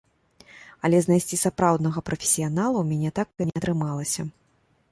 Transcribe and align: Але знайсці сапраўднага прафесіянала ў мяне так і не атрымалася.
Але 0.87 1.01
знайсці 1.05 1.37
сапраўднага 1.41 2.03
прафесіянала 2.07 2.77
ў 2.81 2.85
мяне 2.93 3.11
так 3.19 3.29
і 3.45 3.47
не 3.51 3.55
атрымалася. 3.61 4.21